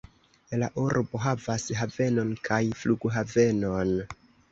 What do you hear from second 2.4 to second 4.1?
kaj flughavenon.